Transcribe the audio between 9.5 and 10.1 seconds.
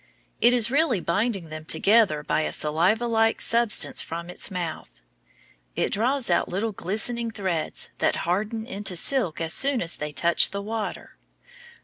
soon as